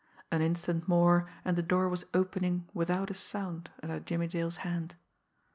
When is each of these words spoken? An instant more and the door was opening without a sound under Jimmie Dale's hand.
An 0.31 0.41
instant 0.41 0.87
more 0.87 1.29
and 1.45 1.55
the 1.55 1.61
door 1.61 1.87
was 1.87 2.07
opening 2.11 2.67
without 2.73 3.11
a 3.11 3.13
sound 3.13 3.69
under 3.83 3.99
Jimmie 3.99 4.25
Dale's 4.27 4.57
hand. 4.65 4.95